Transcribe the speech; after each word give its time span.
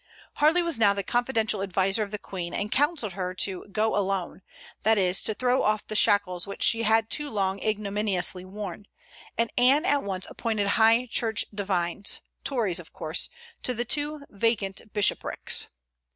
Harley 0.37 0.63
was 0.63 0.79
now 0.79 0.95
the 0.95 1.03
confidential 1.03 1.61
adviser 1.61 2.01
of 2.01 2.09
the 2.09 2.17
Queen, 2.17 2.55
and 2.55 2.71
counselled 2.71 3.13
her 3.13 3.35
"to 3.35 3.67
go 3.71 3.95
alone," 3.95 4.41
that 4.81 4.97
is, 4.97 5.21
to 5.21 5.35
throw 5.35 5.61
off 5.61 5.85
the 5.85 5.95
shackles 5.95 6.47
which 6.47 6.63
she 6.63 6.81
had 6.81 7.07
too 7.07 7.29
long 7.29 7.59
ignominiously 7.61 8.43
worn; 8.43 8.87
and 9.37 9.51
Anne 9.59 9.85
at 9.85 10.01
once 10.01 10.25
appointed 10.27 10.69
high 10.69 11.05
church 11.05 11.45
divines 11.53 12.19
Tories 12.43 12.79
of 12.79 12.91
course 12.91 13.29
to 13.61 13.75
the 13.75 13.85
two 13.85 14.21
vacant 14.31 14.91
bishoprics. 14.91 15.67